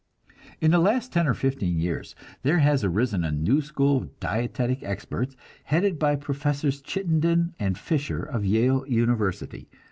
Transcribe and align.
In 0.61 0.71
the 0.71 0.79
last 0.79 1.13
ten 1.13 1.27
or 1.27 1.35
fifteen 1.35 1.77
years 1.77 2.15
there 2.41 2.57
has 2.57 2.83
arisen 2.83 3.23
a 3.23 3.31
new 3.31 3.61
school 3.61 3.97
of 3.97 4.19
dietetic 4.19 4.81
experts, 4.81 5.35
headed 5.65 5.99
by 5.99 6.15
Professors 6.15 6.81
Chittenden 6.81 7.53
and 7.59 7.77
Fisher 7.77 8.23
of 8.23 8.43
Yale 8.43 8.83
University. 8.87 9.69